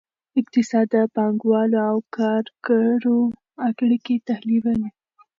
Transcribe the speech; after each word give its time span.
اقتصاد 0.39 0.85
د 0.93 0.95
پانګوالو 1.15 1.77
او 1.89 1.97
کارګرو 2.17 3.19
اړیکې 3.67 4.15
تحلیلوي. 4.27 4.89